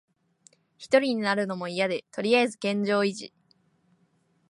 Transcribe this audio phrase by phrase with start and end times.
[0.79, 3.31] ひとりになるのもいやで、とりあえず現状維持。